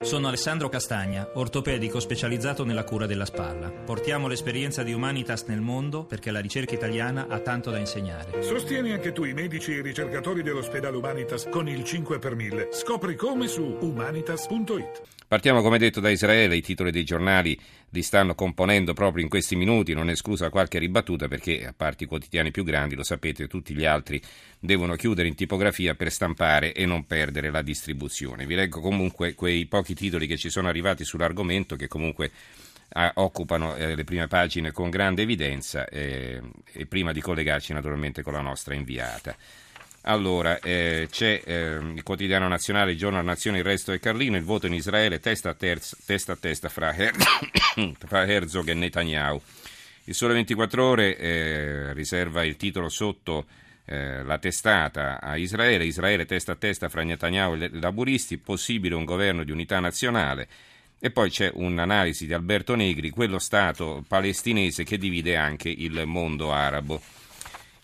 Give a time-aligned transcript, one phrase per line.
[0.00, 3.68] Sono Alessandro Castagna, ortopedico specializzato nella cura della spalla.
[3.68, 8.40] Portiamo l'esperienza di Humanitas nel mondo perché la ricerca italiana ha tanto da insegnare.
[8.40, 12.68] Sostieni anche tu i medici e i ricercatori dell'ospedale Humanitas con il 5 per 1000.
[12.70, 15.02] Scopri come su humanitas.it.
[15.28, 17.58] Partiamo come detto da Israele, i titoli dei giornali
[17.90, 22.04] li stanno componendo proprio in questi minuti, non è esclusa qualche ribattuta perché a parte
[22.04, 24.22] i quotidiani più grandi, lo sapete, tutti gli altri
[24.58, 28.46] devono chiudere in tipografia per stampare e non perdere la distribuzione.
[28.46, 32.30] Vi leggo comunque quei pochi titoli che ci sono arrivati sull'argomento che comunque
[32.90, 36.40] ah, occupano eh, le prime pagine con grande evidenza eh,
[36.72, 39.36] e prima di collegarci naturalmente con la nostra inviata.
[40.02, 44.36] Allora, eh, c'è eh, il quotidiano nazionale, il giorno della nazione, il resto è Carlino,
[44.36, 47.16] il voto in Israele testa a, terza, testa, a testa fra, Her-
[48.06, 49.40] fra, Herzog e Netanyahu.
[50.04, 53.44] Il Sole 24 Ore eh, riserva il titolo sotto
[53.88, 58.94] eh, la testata a Israele, Israele testa a testa fra Netanyahu e i laburisti, possibile
[58.94, 60.46] un governo di unità nazionale.
[61.00, 66.52] E poi c'è un'analisi di Alberto Negri, quello Stato palestinese che divide anche il mondo
[66.52, 67.00] arabo.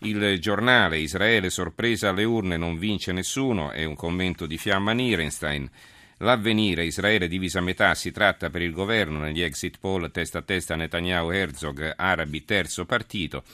[0.01, 5.71] Il giornale Israele sorpresa alle urne non vince nessuno è un commento di Fiamma Nierenstein.
[6.19, 10.43] L'avvenire Israele divisa a metà si tratta per il governo negli exit poll testa a
[10.43, 13.45] testa Netanyahu Herzog arabi terzo partito.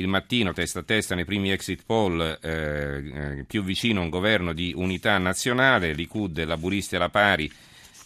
[0.00, 4.08] Il mattino testa a testa nei primi exit poll eh, eh, più vicino a un
[4.08, 7.52] governo di unità nazionale, Likud laburisti alla pari,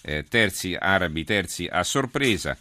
[0.02, 2.58] eh, terzi arabi terzi a sorpresa.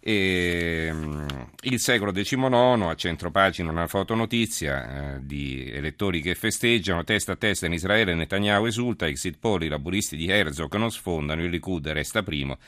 [0.00, 1.26] E, um,
[1.62, 7.64] il secolo XIX, a centropagina una fotonotizia eh, di elettori che festeggiano, testa a testa
[7.64, 12.22] in Israele Netanyahu esulta, exit poll, i laburisti di Herzog non sfondano, il Likud resta
[12.22, 12.58] primo,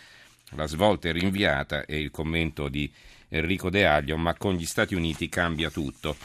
[0.52, 2.90] la svolta è rinviata e il commento di
[3.28, 6.16] Enrico De Aglio, ma con gli Stati Uniti cambia tutto.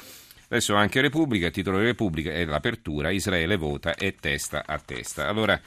[0.45, 5.27] Adesso anche Repubblica, il titolo di Repubblica è l'apertura, Israele vota e testa a testa.
[5.27, 5.59] Allora,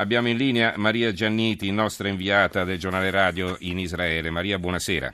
[0.00, 4.30] Abbiamo in linea Maria Gianniti, nostra inviata del giornale radio in Israele.
[4.30, 5.12] Maria, buonasera.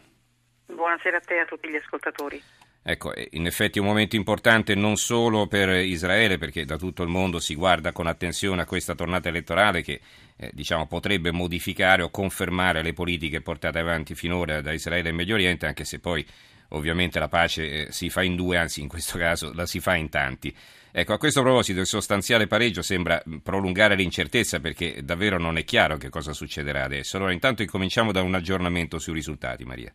[0.67, 2.43] Buonasera a te e a tutti gli ascoltatori.
[2.87, 7.09] Ecco, in effetti è un momento importante non solo per Israele, perché da tutto il
[7.09, 10.03] mondo si guarda con attenzione a questa tornata elettorale che
[10.37, 15.35] eh, diciamo, potrebbe modificare o confermare le politiche portate avanti finora da Israele e Medio
[15.35, 16.27] Oriente, anche se poi
[16.69, 19.95] ovviamente la pace eh, si fa in due, anzi in questo caso la si fa
[19.95, 20.55] in tanti.
[20.93, 25.97] Ecco, a questo proposito il sostanziale pareggio sembra prolungare l'incertezza perché davvero non è chiaro
[25.97, 27.17] che cosa succederà adesso.
[27.17, 29.91] Allora intanto incominciamo da un aggiornamento sui risultati, Maria.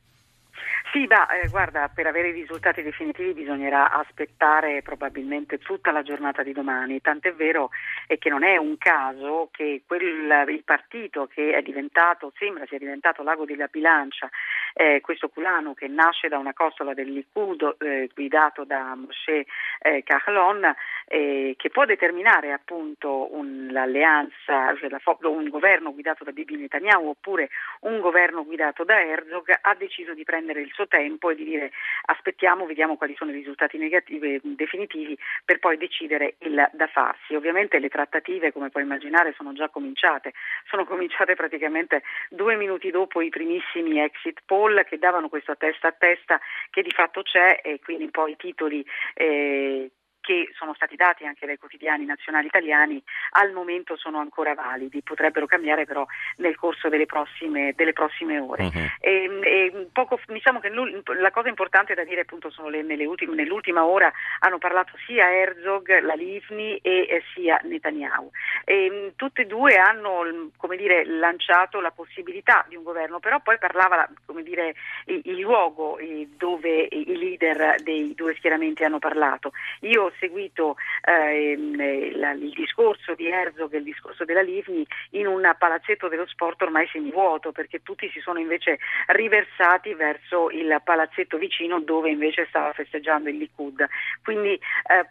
[0.91, 6.41] Sì, ma eh, guarda, per avere i risultati definitivi bisognerà aspettare probabilmente tutta la giornata
[6.41, 7.69] di domani, tant'è vero
[8.07, 12.79] è che non è un caso che quel, il partito che è diventato, sembra sia
[12.79, 14.31] diventato l'ago della bilancia,
[14.73, 19.45] eh, questo culano che nasce da una costola del Likud eh, guidato da Moshe
[19.81, 20.73] eh, Kahlon,
[21.05, 24.89] eh, che può determinare appunto un, l'alleanza, cioè
[25.21, 27.49] un governo guidato da Bibi Netanyahu oppure
[27.81, 31.71] un governo guidato da Herzog, ha deciso di prendere il suo tempo e di dire
[32.05, 37.35] aspettiamo, vediamo quali sono i risultati negativi, definitivi per poi decidere il da farsi.
[37.35, 40.33] Ovviamente le trattative, come puoi immaginare, sono già cominciate,
[40.69, 45.91] sono cominciate praticamente due minuti dopo i primissimi exit poll che davano questo testa a
[45.91, 48.85] testa che di fatto c'è e quindi poi i titoli
[49.15, 49.91] eh,
[50.29, 53.01] che sono stati dati anche dai quotidiani nazionali italiani
[53.31, 58.65] al momento sono ancora validi, potrebbero cambiare però nel corso delle prossime, delle prossime ore.
[58.65, 58.87] Uh-huh.
[58.99, 63.85] E, e poco, diciamo che la cosa importante da dire appunto sono le, ultime, nell'ultima
[63.85, 68.29] ora hanno parlato sia Herzog, la Livni e eh, sia Netanyahu.
[68.65, 73.57] E, tutte e due hanno come dire, lanciato la possibilità di un governo, però poi
[73.57, 74.75] parlava come dire,
[75.05, 79.53] il, il luogo eh, dove i leader dei due schieramenti hanno parlato.
[79.81, 81.57] Io seguito eh,
[82.15, 86.61] la, il discorso di Herzog e il discorso della Livni in un palazzetto dello sport
[86.61, 92.73] ormai semivuoto perché tutti si sono invece riversati verso il palazzetto vicino dove invece stava
[92.73, 93.85] festeggiando il Likud.
[94.23, 95.07] Quindi eh,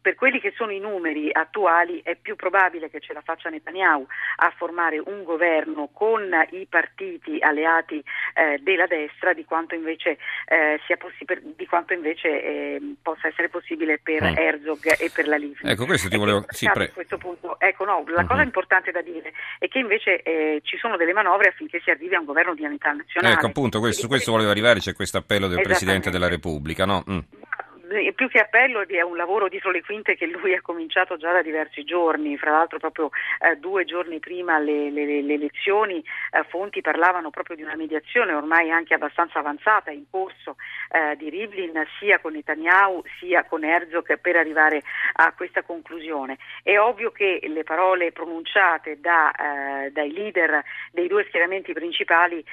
[0.00, 4.06] per quelli che sono i numeri attuali è più probabile che ce la faccia Netanyahu
[4.36, 8.02] a formare un governo con i partiti alleati
[8.34, 11.26] eh, della destra di quanto invece, eh, possi-
[11.56, 14.22] di quanto invece eh, possa essere possibile per.
[14.36, 15.70] Herzog e per la Livni.
[15.70, 16.44] Ecco, questo ti volevo...
[16.48, 16.90] Sì, pre...
[16.92, 18.26] questo punto, ecco, no, la uh-huh.
[18.26, 22.14] cosa importante da dire è che invece eh, ci sono delle manovre affinché si arrivi
[22.14, 23.34] a un governo di unità nazionale.
[23.34, 27.04] Ecco, appunto, questo, su questo volevo arrivare, c'è questo appello del Presidente della Repubblica, no?
[27.10, 27.18] Mm
[28.14, 31.42] più che appello è un lavoro dietro le quinte che lui ha cominciato già da
[31.42, 33.10] diversi giorni, fra l'altro proprio
[33.40, 38.32] eh, due giorni prima le, le, le elezioni eh, fonti parlavano proprio di una mediazione
[38.32, 40.56] ormai anche abbastanza avanzata in corso
[40.90, 44.82] eh, di Rivlin sia con Netanyahu sia con Herzog per arrivare
[45.14, 46.38] a questa conclusione.
[46.62, 52.44] È ovvio che le parole pronunciate da, eh, dai leader dei due schieramenti principali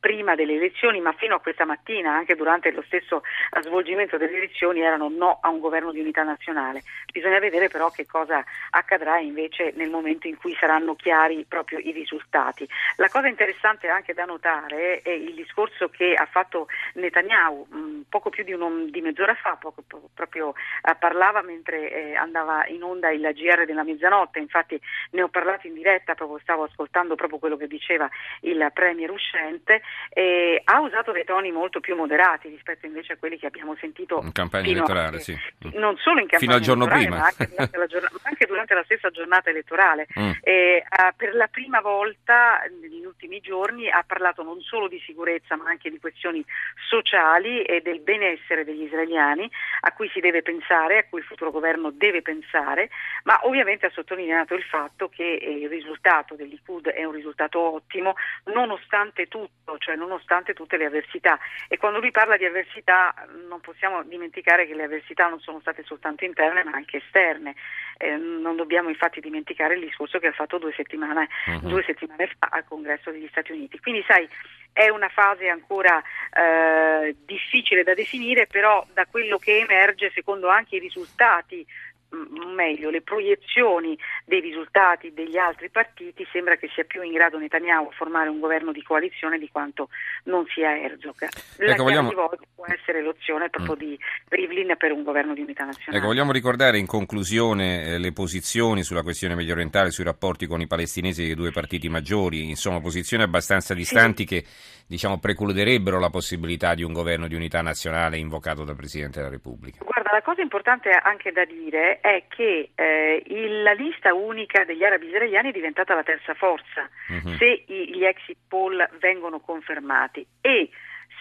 [0.00, 4.36] prima delle elezioni, ma fino a questa mattina, anche durante lo stesso eh, svolgimento delle
[4.36, 6.82] elezioni, erano no a un governo di unità nazionale.
[7.12, 11.92] Bisogna vedere però che cosa accadrà invece nel momento in cui saranno chiari proprio i
[11.92, 12.68] risultati.
[12.96, 18.30] La cosa interessante anche da notare è il discorso che ha fatto Netanyahu mm, poco
[18.30, 19.82] più di, un, di, mezz'ora fa, poco,
[20.14, 24.80] proprio eh, parlava mentre eh, andava in onda il GR della mezzanotte, infatti
[25.10, 28.08] ne ho parlato in diretta, proprio stavo ascoltando proprio quello che diceva
[28.42, 33.38] il Premier uscente eh, ha usato dei toni molto più moderati rispetto invece a quelli
[33.38, 35.36] che abbiamo sentito in campagna elettorale, a, sì.
[35.74, 38.74] non solo in campagna fino al giorno prima, ma anche durante, giornata, ma anche durante
[38.74, 40.06] la stessa giornata elettorale.
[40.18, 40.30] Mm.
[40.42, 40.84] Eh,
[41.16, 45.90] per la prima volta negli ultimi giorni ha parlato non solo di sicurezza ma anche
[45.90, 46.44] di questioni
[46.88, 49.50] sociali e del benessere degli israeliani
[49.80, 52.90] a cui si deve pensare, a cui il futuro governo deve pensare,
[53.24, 57.60] ma ovviamente ha sottolineato il fatto che eh, il risultato del Likud è un risultato
[57.60, 58.14] ottimo
[58.44, 61.38] nonostante tutto, cioè nonostante tutte le avversità.
[61.68, 63.14] E quando lui parla di avversità
[63.48, 67.54] non possiamo dimenticare che le avversità non sono state soltanto interne ma anche esterne.
[67.96, 71.68] Eh, non dobbiamo infatti dimenticare il discorso che ha fatto due settimane, uh-huh.
[71.68, 73.80] due settimane fa al Congresso degli Stati Uniti.
[73.80, 74.28] Quindi sai,
[74.72, 76.00] è una fase ancora
[76.32, 81.66] eh, difficile da definire, però da quello che emerge, secondo anche i risultati
[82.10, 87.88] meglio le proiezioni dei risultati degli altri partiti sembra che sia più in grado Netanyahu
[87.88, 89.88] a formare un governo di coalizione di quanto
[90.24, 91.28] non sia Herzog.
[91.58, 92.10] La ecco, vogliamo...
[92.10, 93.78] può essere l'opzione proprio mm.
[93.78, 95.98] di Rivlin per un governo di unità nazionale.
[95.98, 100.60] Ecco, vogliamo ricordare in conclusione eh, le posizioni sulla questione medio orientale, sui rapporti con
[100.60, 104.28] i palestinesi dei due partiti maggiori, insomma posizioni abbastanza distanti sì.
[104.28, 104.44] che
[104.88, 109.84] diciamo, precluderebbero la possibilità di un governo di unità nazionale invocato dal Presidente della Repubblica.
[109.84, 114.84] Guarda, la cosa importante anche da dire è che eh, il, la lista unica degli
[114.84, 117.36] arabi israeliani è diventata la terza forza uh-huh.
[117.36, 120.70] se i, gli exit poll vengono confermati e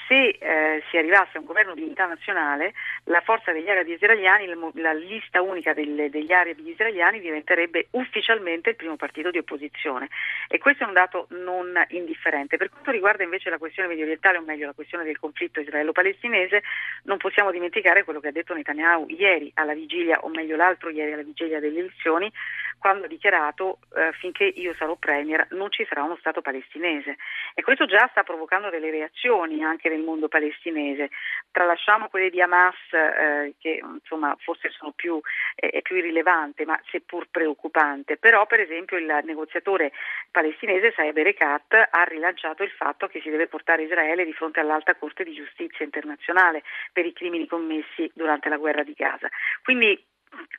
[0.08, 2.74] se eh, si arrivasse a un governo di unità nazionale,
[3.06, 8.76] la forza degli arabi israeliani, la, lista unica delle, degli arabi israeliani diventerebbe ufficialmente il
[8.76, 10.10] primo partito di opposizione
[10.48, 12.58] e questo è un dato non indifferente.
[12.58, 16.64] Per quanto riguarda invece la questione medio orientale, o meglio la questione del conflitto israelo-palestinese,
[17.04, 21.14] non possiamo dimenticare quello che ha detto Netanyahu ieri alla vigilia, o meglio l'altro ieri
[21.14, 22.32] alla vigilia delle elezioni,
[22.80, 27.18] quando ha dichiarato eh, finché io sarò premier non ci sarà uno Stato palestinese
[27.54, 31.10] e questo già sta provocando delle reazioni anche nel mondo palestinese.
[31.52, 35.20] Tralasciamo quelle di Hamas eh, che insomma forse sono più,
[35.56, 39.92] eh, più irrilevante ma seppur preoccupante, però per esempio il negoziatore
[40.32, 44.96] palestinese Saeb Erekat ha rilanciato il fatto che si deve portare Israele di fronte all'alta
[44.96, 49.28] corte di giustizia internazionale per i crimini commessi durante la guerra di Gaza.
[49.64, 50.00] Quindi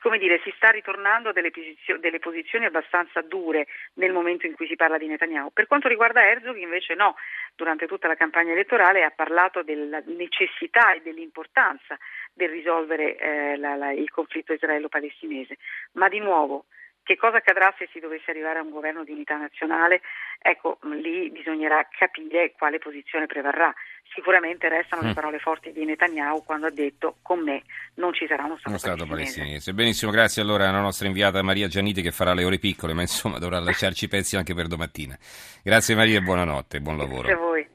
[0.01, 1.53] come dire, si sta ritornando a delle,
[2.01, 5.51] delle, posizioni abbastanza dure nel momento in cui si parla di Netanyahu.
[5.53, 7.17] Per quanto riguarda Herzog invece no,
[7.59, 11.99] durante tutta la campagna elettorale ha parlato della necessità e dell'importanza
[12.33, 15.57] del risolvere eh, la, la, il conflitto israelo-palestinese,
[15.95, 16.67] ma di nuovo
[17.09, 20.03] che cosa accadrà se si dovesse arrivare a un governo di unità nazionale?
[20.43, 23.73] Ecco, lì bisognerà capire quale posizione prevarrà.
[24.13, 25.07] Sicuramente restano mm.
[25.07, 27.63] le parole forti di Netanyahu quando ha detto con me
[27.95, 29.37] non ci sarà uno Stato, uno stato palestinese.
[29.39, 29.73] palestinese.
[29.73, 33.39] Benissimo, grazie allora alla nostra inviata Maria Gianniti che farà le ore piccole, ma insomma
[33.39, 35.17] dovrà lasciarci pezzi anche per domattina.
[35.63, 37.23] Grazie Maria e buonanotte, buon lavoro.
[37.23, 37.69] Grazie a voi.